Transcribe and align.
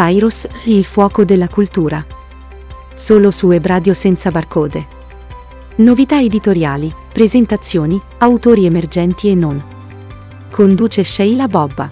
Papyrus, 0.00 0.48
il 0.64 0.82
fuoco 0.82 1.26
della 1.26 1.46
cultura. 1.46 2.02
Solo 2.94 3.30
su 3.30 3.50
Ebradio 3.50 3.92
senza 3.92 4.30
barcode. 4.30 4.86
Novità 5.76 6.18
editoriali, 6.18 6.90
presentazioni, 7.12 8.00
autori 8.16 8.64
emergenti 8.64 9.28
e 9.28 9.34
non. 9.34 9.62
Conduce 10.50 11.04
Sheila 11.04 11.46
Bobba. 11.48 11.90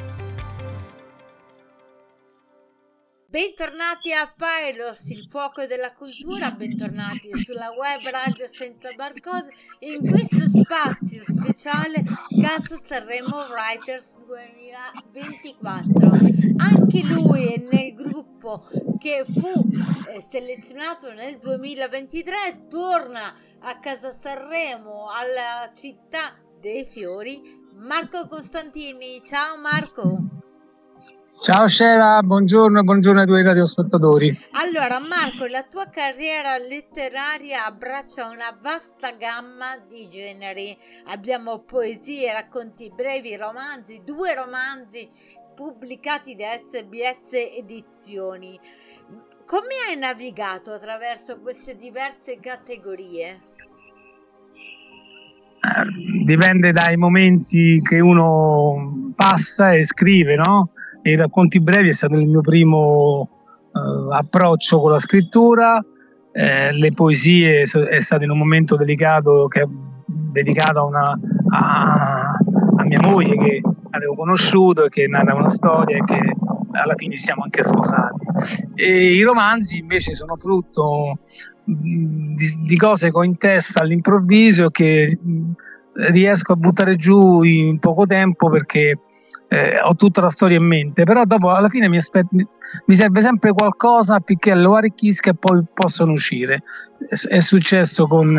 Bentornati 3.27 4.11
a 4.15 4.33
Pyros, 4.35 5.11
il 5.11 5.27
fuoco 5.29 5.67
della 5.67 5.93
cultura, 5.93 6.51
bentornati 6.53 7.29
sulla 7.45 7.73
web 7.73 8.09
radio 8.11 8.47
senza 8.47 8.89
barcode 8.97 9.53
in 9.81 10.09
questo 10.09 10.49
spazio 10.49 11.23
speciale 11.59 12.05
Casa 12.41 12.79
Sanremo 12.85 13.47
Writers 13.51 14.17
2024. 14.25 16.09
Anche 16.59 17.03
lui 17.03 17.53
è 17.53 17.59
nel 17.59 17.95
gruppo 17.95 18.65
che 18.97 19.25
fu 19.27 19.69
eh, 20.09 20.21
selezionato 20.21 21.13
nel 21.13 21.37
2023, 21.39 22.67
torna 22.69 23.35
a 23.59 23.81
Casa 23.81 24.13
Sanremo, 24.13 25.09
alla 25.11 25.73
città 25.75 26.37
dei 26.61 26.87
fiori, 26.87 27.43
Marco 27.73 28.29
Costantini. 28.29 29.21
Ciao 29.25 29.59
Marco! 29.59 30.38
Ciao 31.41 31.69
Sheila, 31.69 32.21
buongiorno 32.25 32.83
buongiorno 32.83 33.21
ai 33.21 33.27
tuoi 33.27 33.45
radiospettatori. 33.45 34.37
Allora 34.53 34.99
Marco, 34.99 35.47
la 35.47 35.63
tua 35.63 35.89
carriera 35.89 36.59
letteraria 36.59 37.65
abbraccia 37.65 38.29
una 38.29 38.59
vasta 38.61 39.13
gamma 39.13 39.79
di 39.89 40.09
generi. 40.09 40.77
Abbiamo 41.07 41.61
poesie, 41.61 42.33
racconti 42.33 42.91
brevi, 42.93 43.37
romanzi, 43.37 44.03
due 44.05 44.35
romanzi 44.35 45.09
pubblicati 45.55 46.35
da 46.35 46.57
SBS 46.57 47.33
Edizioni. 47.57 48.59
Come 49.47 49.75
hai 49.89 49.97
navigato 49.97 50.73
attraverso 50.73 51.41
queste 51.41 51.77
diverse 51.77 52.39
categorie? 52.41 53.41
Eh, 55.61 56.25
dipende 56.25 56.73
dai 56.73 56.97
momenti 56.97 57.79
che 57.79 58.01
uno 58.01 58.98
passa 59.19 59.73
e 59.73 59.83
scrive, 59.83 60.37
no? 60.37 60.71
I 61.03 61.17
racconti 61.17 61.59
brevi 61.61 61.89
è 61.89 61.93
stato 61.93 62.15
il 62.15 62.29
mio 62.29 62.41
primo 62.41 63.29
uh, 63.73 64.13
approccio 64.13 64.81
con 64.81 64.93
la 64.93 65.01
scrittura, 65.01 65.85
eh, 66.31 66.71
le 66.73 66.93
poesie 66.93 67.63
è 67.63 67.99
stato 67.99 68.23
in 68.23 68.31
un 68.31 68.39
momento 68.39 68.77
delicato 68.77 69.49
che 69.49 69.67
dedicato 70.07 70.79
a, 70.79 70.85
una, 70.85 71.19
a, 71.51 72.31
a, 72.77 72.85
mia 72.85 73.01
moglie 73.01 73.37
che 73.37 73.61
avevo 73.91 74.15
conosciuto 74.15 74.85
e 74.85 74.89
che 74.89 75.09
narra 75.09 75.35
una 75.35 75.49
storia 75.49 75.97
e 75.97 76.05
che 76.05 76.21
alla 76.73 76.95
fine 76.95 77.17
ci 77.17 77.23
siamo 77.23 77.43
anche 77.43 77.65
sposati. 77.65 78.25
E 78.77 79.15
I 79.15 79.23
romanzi 79.23 79.81
invece 79.81 80.15
sono 80.15 80.37
frutto 80.37 81.19
di, 81.65 82.37
di 82.65 82.77
cose 82.77 83.11
che 83.11 83.17
ho 83.17 83.25
in 83.25 83.37
testa 83.37 83.83
all'improvviso 83.83 84.69
che 84.69 85.19
riesco 86.07 86.53
a 86.53 86.57
buttare 86.57 86.97
giù 86.97 87.43
in 87.43 87.79
poco 87.79 88.07
tempo 88.07 88.49
perché 88.49 88.99
eh, 89.49 89.81
ho 89.81 89.95
tutta 89.95 90.21
la 90.21 90.31
storia 90.31 90.59
in 90.59 90.65
mente, 90.65 91.05
però 91.05 91.25
dopo 91.25 91.51
alla 91.51 91.69
fine 91.69 91.89
mi, 91.89 91.97
aspet- 91.97 92.29
mi 92.31 92.95
serve 92.95 93.21
sempre 93.21 93.53
qualcosa 93.53 94.17
affinché 94.17 94.55
lo 94.55 94.75
arricchisca 94.75 95.31
e 95.31 95.35
poi 95.35 95.65
possono 95.73 96.13
uscire. 96.13 96.63
È, 97.09 97.41
successo 97.41 98.07
con, 98.07 98.39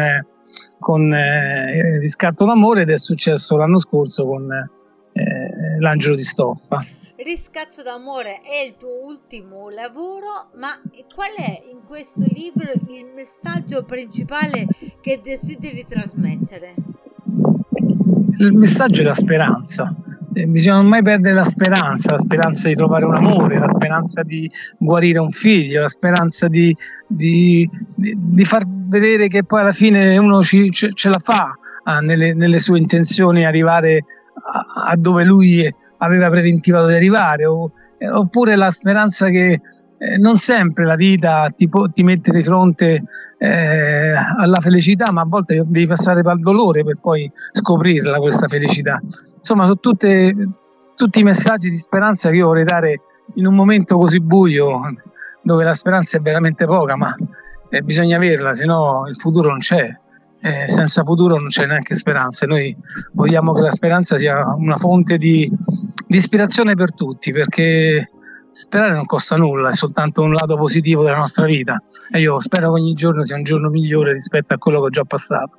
con 0.78 1.14
eh, 1.14 1.98
Riscatto 2.00 2.46
d'amore 2.46 2.82
ed 2.82 2.92
è 2.92 2.98
successo 2.98 3.58
l'anno 3.58 3.78
scorso 3.80 4.26
con 4.26 4.52
eh, 4.52 5.80
L'angelo 5.80 6.16
di 6.16 6.24
stoffa. 6.24 6.86
Riscatto 7.18 7.82
d'amore 7.84 8.40
è 8.40 8.64
il 8.66 8.76
tuo 8.78 9.04
ultimo 9.04 9.70
lavoro, 9.70 10.52
ma 10.56 10.70
qual 11.14 11.34
è 11.36 11.64
in 11.70 11.82
questo 11.86 12.24
libro 12.34 12.72
il 12.72 13.12
messaggio 13.14 13.84
principale 13.84 14.66
che 15.02 15.20
desideri 15.22 15.86
trasmettere? 15.86 16.76
Il 18.38 18.54
messaggio 18.54 19.02
è 19.02 19.04
la 19.04 19.14
speranza. 19.14 19.94
Eh, 20.34 20.46
bisogna 20.46 20.82
mai 20.82 21.02
perdere 21.02 21.34
la 21.34 21.44
speranza, 21.44 22.12
la 22.12 22.18
speranza 22.20 22.68
di 22.68 22.76
trovare 22.76 23.06
un 23.06 23.16
amore, 23.16 23.58
la 23.58 23.68
speranza 23.68 24.22
di 24.22 24.50
guarire 24.78 25.20
un 25.20 25.32
figlio, 25.32 25.82
la 25.82 25.88
speranza 25.88 26.48
di, 26.48 26.76
di, 27.08 27.68
di, 27.96 28.46
far 28.46 28.64
vedere 28.68 29.28
che 29.28 29.44
poi 29.44 29.62
alla 29.62 29.72
fine 29.72 30.18
uno 30.18 30.42
ci, 30.44 30.70
ce, 30.72 30.94
ce 30.94 31.10
la 31.10 31.18
fa 31.18 31.58
ah, 31.84 32.00
nelle, 32.00 32.34
nelle, 32.34 32.60
sue 32.60 32.78
intenzioni 32.78 33.46
arrivare 33.46 34.06
a, 34.36 34.92
a 34.92 34.96
dove 34.96 35.24
lui 35.24 35.68
aveva 35.98 36.30
preventivato 36.30 36.88
di 36.88 36.94
arrivare, 36.94 37.46
o, 37.46 37.72
eh, 37.98 38.10
oppure 38.10 38.56
la 38.56 38.70
speranza 38.70 39.30
che 39.30 39.60
eh, 40.00 40.18
non 40.18 40.38
sempre 40.38 40.86
la 40.86 40.96
vita 40.96 41.48
ti, 41.56 41.70
ti 41.94 42.04
mette 42.04 42.32
di 42.32 42.42
fronte 42.44 43.04
eh, 43.38 44.14
alla 44.14 44.60
felicità, 44.62 45.12
ma 45.12 45.22
a 45.22 45.26
volte 45.28 45.62
devi 45.66 45.86
passare 45.88 46.22
il 46.22 46.40
dolore 46.40 46.84
per 46.84 46.98
poi 47.02 47.32
scoprirla 47.52 48.18
questa 48.20 48.48
felicità. 48.48 49.00
Insomma, 49.38 49.66
sono 49.66 49.80
tutte, 49.80 50.34
tutti 50.96 51.20
i 51.20 51.24
messaggi 51.24 51.70
di 51.70 51.78
speranza 51.78 52.30
che 52.30 52.38
io 52.38 52.48
vorrei 52.48 52.64
dare 52.64 53.02
in 53.36 53.46
un 53.46 53.54
momento 53.54 53.98
così 53.98 54.20
buio, 54.22 54.80
dove 55.42 55.64
la 55.64 55.74
speranza 55.74 56.18
è 56.18 56.22
veramente 56.22 56.66
poca, 56.66 56.96
ma 56.96 57.14
eh, 57.70 57.82
bisogna 57.82 58.16
averla, 58.16 58.56
se 58.56 58.66
no 58.66 59.06
il 59.08 59.16
futuro 59.16 59.50
non 59.50 59.60
c'è 59.60 59.90
eh, 60.42 60.70
senza 60.70 61.04
futuro 61.04 61.38
non 61.38 61.48
c'è 61.48 61.66
neanche 61.66 61.96
speranza. 61.96 62.46
Noi 62.46 62.76
vogliamo 63.14 63.54
che 63.54 63.62
la 63.62 63.72
speranza 63.72 64.18
sia 64.18 64.46
una 64.56 64.78
fonte 64.78 65.18
di, 65.18 65.52
di 66.08 66.18
ispirazione 66.18 66.76
per 66.76 66.94
tutti, 66.94 67.32
perché 67.32 68.10
sperare 68.52 68.94
non 68.94 69.06
costa 69.06 69.36
nulla, 69.36 69.70
è 69.70 69.74
soltanto 69.74 70.22
un 70.22 70.34
lato 70.34 70.56
positivo 70.56 71.04
della 71.04 71.18
nostra 71.18 71.46
vita. 71.46 71.82
E 72.12 72.20
io 72.20 72.40
spero 72.40 72.74
che 72.74 72.80
ogni 72.80 72.94
giorno 72.94 73.24
sia 73.24 73.36
un 73.36 73.44
giorno 73.44 73.70
migliore 73.70 74.14
rispetto 74.14 74.54
a 74.54 74.58
quello 74.58 74.80
che 74.80 74.86
ho 74.86 74.90
già 74.90 75.04
passato. 75.04 75.58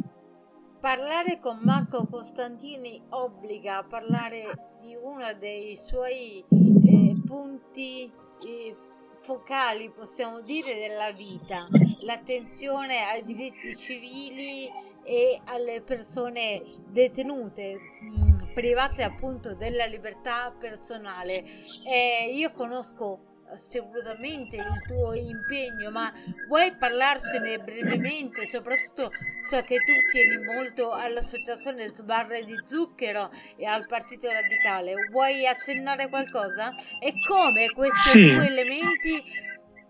Parlare 0.80 1.38
con 1.40 1.58
Marco 1.62 2.06
Costantini 2.06 3.02
obbliga 3.10 3.78
a 3.78 3.84
parlare 3.84 4.70
di 4.80 4.96
uno 5.00 5.26
dei 5.38 5.76
suoi 5.76 6.42
eh, 6.48 7.20
punti 7.26 8.10
eh, 8.46 8.76
focali, 9.20 9.90
possiamo 9.94 10.40
dire, 10.40 10.76
della 10.76 11.12
vita, 11.12 11.68
l'attenzione 12.00 13.04
ai 13.12 13.24
diritti 13.24 13.76
civili 13.76 14.70
e 15.02 15.40
alle 15.44 15.82
persone 15.82 16.62
detenute, 16.88 17.78
mm, 18.02 18.39
private 18.52 19.02
appunto 19.02 19.54
della 19.54 19.86
libertà 19.86 20.54
personale. 20.58 21.44
Eh, 21.88 22.32
io 22.34 22.50
conosco 22.52 23.30
assolutamente 23.52 24.56
il 24.56 24.82
tuo 24.86 25.12
impegno, 25.12 25.90
ma 25.90 26.12
vuoi 26.48 26.74
parlarcene 26.76 27.58
brevemente? 27.58 28.46
Soprattutto 28.46 29.10
so 29.38 29.60
che 29.62 29.78
tu 29.78 29.92
tieni 30.10 30.42
molto 30.44 30.92
all'associazione 30.92 31.88
Sbarre 31.88 32.44
di 32.44 32.58
Zucchero 32.64 33.30
e 33.56 33.66
al 33.66 33.86
Partito 33.86 34.30
Radicale. 34.30 34.94
Vuoi 35.10 35.46
accennare 35.46 36.08
qualcosa? 36.08 36.72
E 37.00 37.12
come 37.26 37.70
questi 37.70 38.10
sì. 38.10 38.34
due 38.34 38.46
elementi 38.46 39.22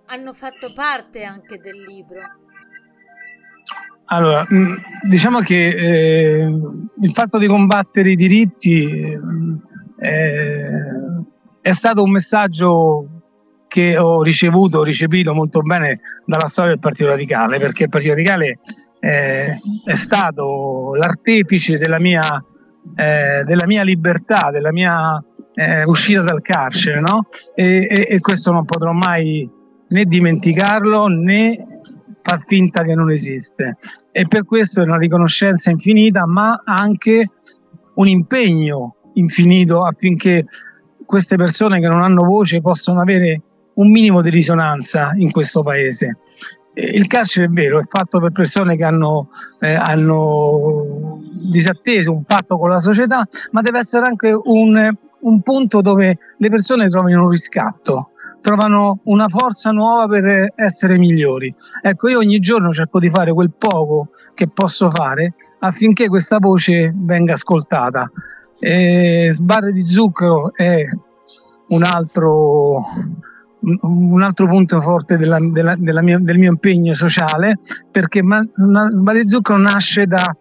hanno 0.06 0.32
fatto 0.32 0.72
parte 0.72 1.22
anche 1.22 1.58
del 1.58 1.82
libro? 1.82 2.48
Allora, 4.12 4.44
mm, 4.52 4.74
diciamo 5.06 5.38
che 5.38 5.68
eh, 5.68 6.52
il 7.00 7.10
fatto 7.12 7.38
di 7.38 7.46
combattere 7.46 8.10
i 8.10 8.16
diritti 8.16 9.16
eh, 9.98 10.68
è 11.60 11.72
stato 11.72 12.02
un 12.02 12.10
messaggio 12.10 13.06
che 13.68 13.96
ho 13.96 14.22
ricevuto, 14.24 14.78
ho 14.78 14.82
ricepito 14.82 15.32
molto 15.32 15.60
bene 15.60 16.00
dalla 16.26 16.48
storia 16.48 16.72
del 16.72 16.80
Partito 16.80 17.10
Radicale, 17.10 17.60
perché 17.60 17.84
il 17.84 17.88
Partito 17.88 18.14
Radicale 18.14 18.58
eh, 18.98 19.60
è 19.84 19.94
stato 19.94 20.96
l'artefice 20.96 21.78
della 21.78 22.00
mia, 22.00 22.44
eh, 22.96 23.44
della 23.44 23.66
mia 23.66 23.84
libertà, 23.84 24.50
della 24.50 24.72
mia 24.72 25.22
eh, 25.54 25.84
uscita 25.84 26.22
dal 26.22 26.42
carcere, 26.42 26.98
no? 26.98 27.28
e, 27.54 27.86
e, 27.88 28.06
e 28.10 28.18
questo 28.18 28.50
non 28.50 28.64
potrò 28.64 28.90
mai 28.90 29.48
né 29.86 30.04
dimenticarlo 30.04 31.06
né 31.06 31.56
far 32.30 32.44
finta 32.44 32.84
che 32.84 32.94
non 32.94 33.10
esiste. 33.10 33.76
E 34.12 34.28
per 34.28 34.44
questo 34.44 34.80
è 34.80 34.84
una 34.84 34.96
riconoscenza 34.96 35.70
infinita, 35.70 36.26
ma 36.26 36.62
anche 36.64 37.28
un 37.94 38.06
impegno 38.06 38.94
infinito 39.14 39.84
affinché 39.84 40.44
queste 41.04 41.34
persone 41.34 41.80
che 41.80 41.88
non 41.88 42.02
hanno 42.02 42.22
voce 42.22 42.60
possano 42.60 43.00
avere 43.00 43.42
un 43.74 43.90
minimo 43.90 44.22
di 44.22 44.30
risonanza 44.30 45.10
in 45.16 45.32
questo 45.32 45.62
paese. 45.62 46.18
Il 46.74 47.08
carcere 47.08 47.46
è 47.46 47.48
vero, 47.48 47.80
è 47.80 47.82
fatto 47.82 48.20
per 48.20 48.30
persone 48.30 48.76
che 48.76 48.84
hanno, 48.84 49.30
eh, 49.58 49.74
hanno 49.74 51.18
disatteso 51.32 52.12
un 52.12 52.22
patto 52.22 52.58
con 52.58 52.70
la 52.70 52.78
società, 52.78 53.26
ma 53.50 53.60
deve 53.60 53.78
essere 53.78 54.06
anche 54.06 54.30
un, 54.32 54.96
un 55.20 55.42
punto 55.42 55.80
dove 55.80 56.18
le 56.36 56.48
persone 56.48 56.88
trovano 56.88 57.22
un 57.22 57.28
riscatto, 57.28 58.10
trovano 58.40 59.00
una 59.04 59.28
forza 59.28 59.70
nuova 59.70 60.06
per 60.06 60.52
essere 60.54 60.98
migliori. 60.98 61.54
Ecco, 61.82 62.08
io 62.08 62.18
ogni 62.18 62.38
giorno 62.38 62.72
cerco 62.72 62.98
di 62.98 63.10
fare 63.10 63.32
quel 63.32 63.52
poco 63.56 64.08
che 64.34 64.48
posso 64.48 64.90
fare 64.90 65.34
affinché 65.60 66.08
questa 66.08 66.38
voce 66.38 66.92
venga 66.94 67.34
ascoltata. 67.34 68.10
E 68.58 69.28
sbarre 69.30 69.72
di 69.72 69.82
zucchero 69.82 70.52
è 70.54 70.84
un 71.68 71.82
altro 71.82 72.82
un 73.62 74.22
altro 74.22 74.46
punto 74.46 74.80
forte 74.80 75.16
della, 75.16 75.38
della, 75.40 75.74
della 75.76 76.02
mia, 76.02 76.18
del 76.18 76.38
mio 76.38 76.50
impegno 76.50 76.94
sociale, 76.94 77.58
perché 77.90 78.22
Sbagli 78.22 79.26
Zucchero 79.26 79.58
nasce 79.58 80.06
da, 80.06 80.34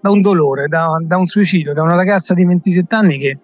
da 0.00 0.10
un 0.10 0.20
dolore, 0.20 0.68
da, 0.68 0.96
da, 1.00 1.16
un 1.16 1.26
suicidio, 1.26 1.72
da 1.72 1.82
una 1.82 1.94
ragazza 1.94 2.34
di 2.34 2.44
27 2.44 2.94
anni 2.94 3.18
che 3.18 3.38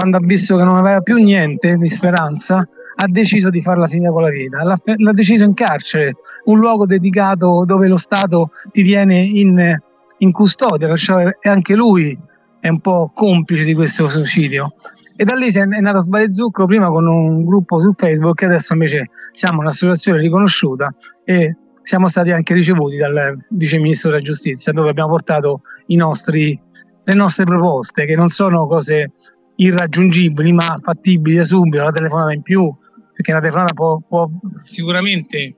quando 0.00 0.16
ha 0.16 0.20
visto 0.22 0.56
che 0.56 0.64
non 0.64 0.78
aveva 0.78 1.02
più 1.02 1.16
niente 1.16 1.76
di 1.76 1.88
speranza, 1.88 2.56
ha 2.56 3.06
deciso 3.06 3.50
di 3.50 3.60
farla 3.60 3.86
finire 3.86 4.10
con 4.10 4.22
la 4.22 4.30
vita. 4.30 4.64
L'ha, 4.64 4.78
l'ha 4.96 5.12
deciso 5.12 5.44
in 5.44 5.52
carcere, 5.52 6.14
un 6.44 6.58
luogo 6.58 6.86
dedicato 6.86 7.64
dove 7.66 7.86
lo 7.86 7.98
Stato 7.98 8.50
ti 8.72 8.80
viene 8.80 9.18
in, 9.20 9.78
in 10.18 10.32
custodia, 10.32 10.88
perciò 10.88 11.22
anche 11.42 11.74
lui 11.74 12.18
è 12.60 12.68
un 12.68 12.80
po' 12.80 13.10
complice 13.14 13.64
di 13.64 13.74
questo 13.74 14.08
suicidio. 14.08 14.72
E 15.16 15.24
da 15.24 15.34
lì 15.34 15.52
è 15.52 15.64
nata 15.64 15.98
Sbale 15.98 16.32
Zucchero 16.32 16.66
prima 16.66 16.88
con 16.88 17.06
un 17.06 17.44
gruppo 17.44 17.78
su 17.78 17.92
Facebook 17.94 18.40
e 18.40 18.46
adesso 18.46 18.72
invece 18.72 19.10
siamo 19.32 19.60
un'associazione 19.60 20.18
riconosciuta 20.18 20.94
e 21.24 21.56
siamo 21.82 22.08
stati 22.08 22.30
anche 22.30 22.54
ricevuti 22.54 22.96
dal 22.96 23.36
Vice 23.50 23.76
Ministro 23.78 24.10
della 24.10 24.22
Giustizia 24.22 24.72
dove 24.72 24.88
abbiamo 24.88 25.10
portato 25.10 25.60
nostri, 25.88 26.58
le 27.04 27.14
nostre 27.14 27.44
proposte 27.44 28.06
che 28.06 28.16
non 28.16 28.28
sono 28.28 28.66
cose 28.66 29.12
irraggiungibili 29.60 30.52
ma 30.52 30.78
fattibili 30.82 31.36
da 31.36 31.44
subito, 31.44 31.84
la 31.84 31.92
telefonata 31.92 32.32
in 32.32 32.42
più, 32.42 32.74
perché 33.12 33.32
la 33.32 33.40
telefonata 33.40 33.74
può, 33.74 33.98
può 33.98 34.28
sicuramente 34.64 35.56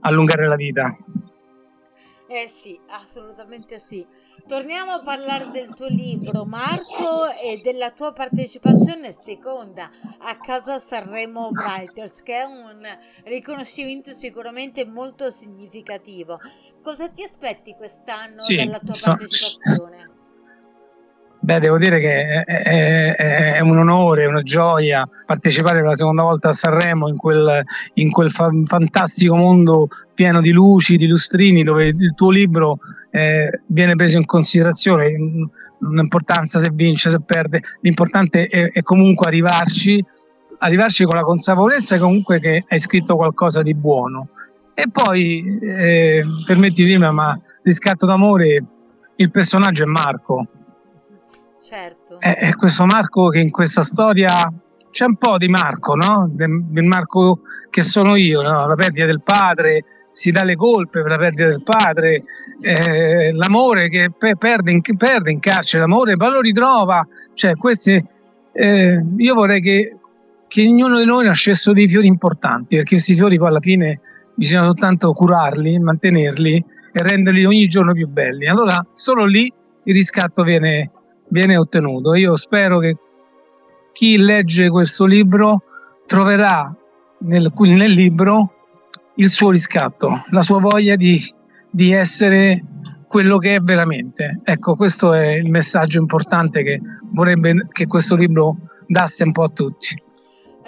allungare 0.00 0.46
la 0.46 0.56
vita. 0.56 0.96
Eh 2.28 2.48
sì, 2.48 2.78
assolutamente 2.88 3.78
sì. 3.78 4.04
Torniamo 4.46 4.92
a 4.92 5.02
parlare 5.02 5.50
del 5.52 5.74
tuo 5.74 5.86
libro, 5.86 6.46
Marco, 6.46 7.26
e 7.26 7.60
della 7.62 7.90
tua 7.90 8.12
partecipazione 8.12 9.12
seconda 9.12 9.90
a 10.18 10.34
Casa 10.36 10.78
Sanremo 10.78 11.50
Writers, 11.52 12.22
che 12.22 12.40
è 12.40 12.44
un 12.44 12.80
riconoscimento 13.24 14.12
sicuramente 14.12 14.86
molto 14.86 15.30
significativo. 15.30 16.40
Cosa 16.82 17.08
ti 17.10 17.22
aspetti 17.22 17.74
quest'anno 17.74 18.40
sì, 18.40 18.56
dalla 18.56 18.78
tua 18.78 18.94
so, 18.94 19.10
partecipazione? 19.10 20.21
Beh, 21.44 21.58
devo 21.58 21.76
dire 21.76 21.98
che 21.98 22.44
è, 22.44 22.62
è, 22.62 23.54
è, 23.54 23.58
un 23.58 23.76
onore, 23.76 24.26
una 24.26 24.42
gioia 24.42 25.08
partecipare 25.26 25.80
per 25.80 25.88
la 25.88 25.96
seconda 25.96 26.22
volta 26.22 26.50
a 26.50 26.52
Sanremo 26.52 27.08
in 27.08 27.16
quel, 27.16 27.64
in 27.94 28.12
quel 28.12 28.30
fa- 28.30 28.52
fantastico 28.64 29.34
mondo 29.34 29.88
pieno 30.14 30.40
di 30.40 30.52
luci, 30.52 30.96
di 30.96 31.08
lustrini, 31.08 31.64
dove 31.64 31.86
il 31.86 32.14
tuo 32.14 32.30
libro 32.30 32.78
eh, 33.10 33.62
viene 33.66 33.96
preso 33.96 34.18
in 34.18 34.24
considerazione, 34.24 35.10
l'importanza 35.80 36.60
se 36.60 36.70
vince, 36.72 37.10
se 37.10 37.20
perde, 37.20 37.60
l'importante 37.80 38.46
è, 38.46 38.70
è 38.70 38.82
comunque 38.82 39.26
arrivarci, 39.26 40.04
arrivarci 40.58 41.02
con 41.02 41.18
la 41.18 41.24
consapevolezza 41.24 41.98
comunque 41.98 42.38
che 42.38 42.64
hai 42.68 42.78
scritto 42.78 43.16
qualcosa 43.16 43.62
di 43.62 43.74
buono. 43.74 44.28
E 44.74 44.84
poi, 44.92 45.58
eh, 45.60 46.24
permetti 46.46 46.84
di 46.84 46.94
dire, 46.94 47.10
ma 47.10 47.36
riscatto 47.64 48.06
d'amore, 48.06 48.64
il 49.16 49.30
personaggio 49.32 49.82
è 49.82 49.86
Marco 49.86 50.46
Certo. 51.62 52.18
È, 52.18 52.34
è, 52.34 52.54
questo 52.56 52.84
Marco 52.86 53.28
che 53.28 53.38
in 53.38 53.52
questa 53.52 53.82
storia 53.82 54.32
c'è 54.90 55.04
un 55.04 55.14
po' 55.14 55.38
di 55.38 55.46
Marco, 55.46 55.94
no? 55.94 56.28
Del, 56.28 56.64
del 56.64 56.84
Marco 56.84 57.42
che 57.70 57.84
sono 57.84 58.16
io, 58.16 58.42
no? 58.42 58.66
La 58.66 58.74
perdita 58.74 59.06
del 59.06 59.22
padre, 59.22 59.84
si 60.10 60.32
dà 60.32 60.42
le 60.42 60.56
colpe 60.56 61.02
per 61.02 61.10
la 61.12 61.18
perdita 61.18 61.46
del 61.46 61.62
padre, 61.62 62.24
eh, 62.62 63.32
l'amore 63.32 63.88
che 63.88 64.10
pe- 64.16 64.36
perde, 64.36 64.72
in, 64.72 64.80
perde, 64.96 65.30
in, 65.30 65.38
carcere, 65.38 65.82
l'amore 65.82 66.16
poi 66.16 66.32
lo 66.32 66.40
ritrova. 66.40 67.06
Cioè, 67.32 67.54
questi, 67.54 68.04
eh, 68.52 69.00
io 69.16 69.34
vorrei 69.34 69.60
che, 69.60 69.96
che 70.48 70.62
ognuno 70.62 70.98
di 70.98 71.04
noi 71.04 71.26
nascesse 71.26 71.72
dei 71.72 71.86
fiori 71.86 72.08
importanti, 72.08 72.74
perché 72.74 72.96
questi 72.96 73.14
fiori 73.14 73.38
poi 73.38 73.48
alla 73.48 73.60
fine 73.60 74.00
bisogna 74.34 74.64
soltanto 74.64 75.12
curarli, 75.12 75.78
mantenerli 75.78 76.56
e 76.92 77.02
renderli 77.02 77.44
ogni 77.44 77.68
giorno 77.68 77.92
più 77.92 78.08
belli. 78.08 78.48
Allora 78.48 78.84
solo 78.92 79.24
lì 79.24 79.50
il 79.84 79.94
riscatto 79.94 80.42
viene, 80.42 80.90
viene 81.32 81.56
ottenuto. 81.56 82.14
Io 82.14 82.36
spero 82.36 82.78
che 82.78 82.96
chi 83.92 84.18
legge 84.18 84.68
questo 84.68 85.06
libro 85.06 85.62
troverà 86.06 86.72
nel, 87.20 87.50
nel 87.56 87.90
libro 87.90 88.54
il 89.16 89.30
suo 89.30 89.50
riscatto, 89.50 90.22
la 90.30 90.42
sua 90.42 90.60
voglia 90.60 90.94
di, 90.94 91.20
di 91.70 91.92
essere 91.92 92.62
quello 93.08 93.38
che 93.38 93.56
è 93.56 93.60
veramente. 93.60 94.40
Ecco, 94.44 94.74
questo 94.74 95.12
è 95.14 95.32
il 95.32 95.50
messaggio 95.50 95.98
importante 95.98 96.62
che 96.62 96.80
vorrebbe 97.12 97.66
che 97.72 97.86
questo 97.86 98.14
libro 98.14 98.56
dasse 98.86 99.24
un 99.24 99.32
po' 99.32 99.42
a 99.42 99.48
tutti. 99.48 100.02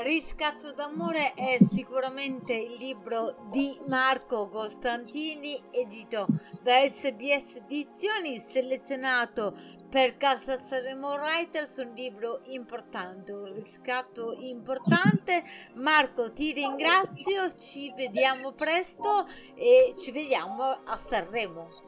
Riscatto 0.04 0.72
d'amore 0.72 1.32
è 1.32 1.56
sicuramente 1.66 2.52
il 2.52 2.74
libro 2.74 3.36
di 3.50 3.74
Marco 3.88 4.50
Costantini, 4.50 5.58
edito 5.70 6.26
da 6.60 6.86
SBS 6.86 7.62
Edizioni, 7.64 8.38
selezionato 8.38 9.56
per 9.88 10.18
Casa 10.18 10.62
Sanremo 10.62 11.14
Writers, 11.14 11.78
un 11.78 11.94
libro 11.94 12.42
importante, 12.48 13.32
un 13.32 13.50
riscatto 13.54 14.36
importante. 14.40 15.42
Marco, 15.76 16.34
ti 16.34 16.52
ringrazio, 16.52 17.54
ci 17.54 17.90
vediamo 17.96 18.52
presto 18.52 19.26
e 19.54 19.94
ci 19.98 20.12
vediamo 20.12 20.64
a 20.84 20.96
Sanremo. 20.96 21.83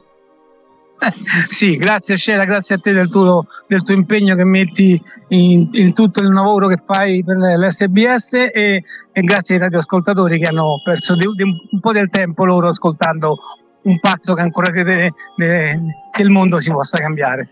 Sì, 1.48 1.74
grazie 1.74 2.16
Scela, 2.16 2.44
grazie 2.44 2.76
a 2.76 2.78
te 2.78 2.92
del 2.92 3.08
tuo, 3.08 3.46
del 3.66 3.82
tuo 3.82 3.94
impegno 3.94 4.34
che 4.34 4.44
metti 4.44 5.00
in, 5.28 5.68
in, 5.72 5.92
tutto 5.92 6.22
il 6.22 6.32
lavoro 6.32 6.68
che 6.68 6.76
fai 6.76 7.22
per 7.22 7.36
l'SBS 7.36 8.32
e, 8.52 8.82
e 9.12 9.20
grazie 9.22 9.56
ai 9.56 9.60
radioascoltatori 9.60 10.38
che 10.38 10.46
hanno 10.46 10.80
perso 10.82 11.14
di, 11.14 11.26
di 11.34 11.42
un, 11.42 11.80
po' 11.80 11.92
del 11.92 12.08
tempo 12.08 12.44
loro 12.44 12.68
ascoltando 12.68 13.38
un 13.82 14.00
pazzo 14.00 14.34
che 14.34 14.40
ancora 14.40 14.72
crede 14.72 15.12
che 15.36 16.22
il 16.22 16.30
mondo 16.30 16.58
si 16.58 16.70
possa 16.70 16.98
cambiare. 16.98 17.50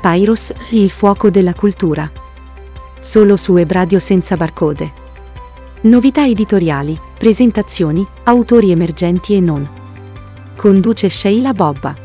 Pyrus, 0.00 0.52
il 0.70 0.90
fuoco 0.90 1.30
della 1.30 1.54
cultura. 1.54 2.10
Solo 3.00 3.36
su 3.36 3.56
Ebradio 3.56 3.98
senza 3.98 4.36
barcode. 4.36 5.00
Novità 5.82 6.24
editoriali, 6.24 6.96
presentazioni, 7.18 8.06
autori 8.24 8.70
emergenti 8.70 9.34
e 9.34 9.40
non. 9.40 9.68
Conduce 10.54 11.08
Sheila 11.08 11.52
Bobba. 11.52 12.01